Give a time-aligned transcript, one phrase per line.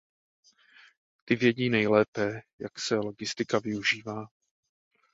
[1.25, 4.25] Ty vědí nejlépe, jak se logistika využívá.